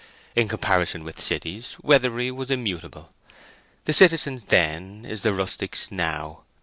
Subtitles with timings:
[0.35, 3.13] In comparison with cities, Weatherbury was immutable.
[3.85, 6.41] The citizen's Then is the rustic's Now.